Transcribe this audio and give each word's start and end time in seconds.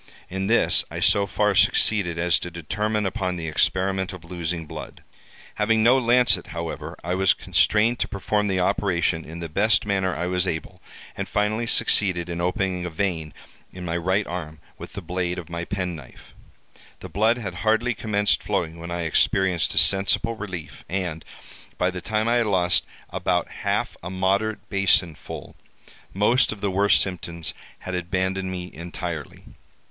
In 0.31 0.47
this 0.47 0.83
I 0.89 0.99
so 0.99 1.27
far 1.27 1.53
succeeded 1.53 2.17
as 2.17 2.39
to 2.39 2.49
determine 2.49 3.05
upon 3.05 3.35
the 3.35 3.47
experiment 3.47 4.13
of 4.13 4.25
losing 4.25 4.65
blood. 4.65 5.03
Having 5.61 5.83
no 5.83 5.99
lancet, 5.99 6.47
however, 6.47 6.97
I 7.03 7.13
was 7.13 7.35
constrained 7.35 7.99
to 7.99 8.07
perform 8.07 8.47
the 8.47 8.59
operation 8.59 9.23
in 9.23 9.41
the 9.41 9.47
best 9.47 9.85
manner 9.85 10.15
I 10.15 10.25
was 10.25 10.47
able, 10.47 10.81
and 11.15 11.29
finally 11.29 11.67
succeeded 11.67 12.29
in 12.31 12.41
opening 12.41 12.83
a 12.83 12.89
vein 12.89 13.31
in 13.71 13.85
my 13.85 13.95
right 13.95 14.25
arm, 14.25 14.59
with 14.79 14.93
the 14.93 15.03
blade 15.03 15.37
of 15.37 15.51
my 15.51 15.65
penknife. 15.65 16.33
The 17.01 17.07
blood 17.07 17.37
had 17.37 17.53
hardly 17.61 17.93
commenced 17.93 18.41
flowing 18.41 18.79
when 18.79 18.89
I 18.89 19.01
experienced 19.01 19.75
a 19.75 19.77
sensible 19.77 20.35
relief, 20.35 20.83
and 20.89 21.23
by 21.77 21.91
the 21.91 22.01
time 22.01 22.27
I 22.27 22.37
had 22.37 22.47
lost 22.47 22.85
about 23.11 23.49
half 23.51 23.95
a 24.01 24.09
moderate 24.09 24.67
basin 24.67 25.13
full, 25.13 25.55
most 26.11 26.51
of 26.51 26.59
the 26.59 26.71
worst 26.71 26.99
symptoms 27.01 27.53
had 27.81 27.93
abandoned 27.93 28.49
me 28.49 28.71
entirely. 28.73 29.43